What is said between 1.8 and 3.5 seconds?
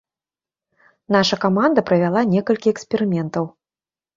правяла некалькі эксперыментаў.